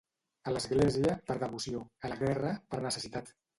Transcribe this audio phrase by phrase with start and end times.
[0.51, 3.33] A l'església, per devoció; a la guerra, per necessitat.